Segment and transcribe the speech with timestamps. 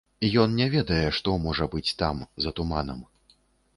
[0.43, 2.99] Ён не ведае, што можа быць там, за туманам.